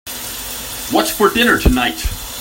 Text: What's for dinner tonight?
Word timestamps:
What's 0.89 1.11
for 1.11 1.29
dinner 1.31 1.59
tonight? 1.59 1.93